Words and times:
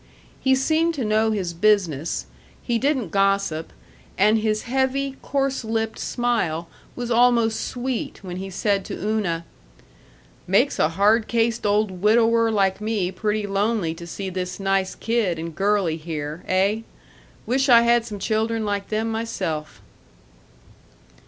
He 0.39 0.55
seemed 0.55 0.95
to 0.95 1.05
know 1.05 1.29
his 1.29 1.53
business, 1.53 2.25
he 2.63 2.79
didn't 2.79 3.09
gossip, 3.11 3.71
and 4.17 4.39
his 4.39 4.63
heavy, 4.63 5.15
coarse 5.21 5.63
lipped 5.63 5.99
smile 5.99 6.67
was 6.95 7.11
almost 7.11 7.61
sweet 7.61 8.23
when 8.23 8.37
he 8.37 8.49
said 8.49 8.83
to 8.85 8.95
Una, 8.95 9.45
"Makes 10.47 10.79
a 10.79 10.89
hard 10.89 11.27
cased 11.27 11.67
old 11.67 12.01
widower 12.01 12.49
like 12.49 12.81
me 12.81 13.11
pretty 13.11 13.45
lonely 13.45 13.93
to 13.93 14.07
see 14.07 14.31
this 14.31 14.59
nice 14.59 14.95
kid 14.95 15.37
and 15.37 15.53
girly 15.55 15.97
here. 15.97 16.43
Eh? 16.47 16.81
Wish 17.45 17.69
I 17.69 17.81
had 17.81 18.03
some 18.03 18.17
children 18.17 18.65
like 18.65 18.89
them 18.89 19.07
myself." 19.11 19.83